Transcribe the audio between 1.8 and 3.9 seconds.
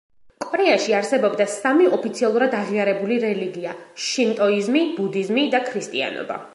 ოფიციალურად აღიარებული რელიგია: